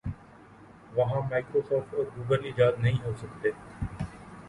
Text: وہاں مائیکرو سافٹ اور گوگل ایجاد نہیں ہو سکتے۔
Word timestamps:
وہاں 0.93 1.21
مائیکرو 1.29 1.61
سافٹ 1.69 1.93
اور 1.95 2.05
گوگل 2.17 2.45
ایجاد 2.45 2.73
نہیں 2.79 3.03
ہو 3.05 3.11
سکتے۔ 3.19 3.49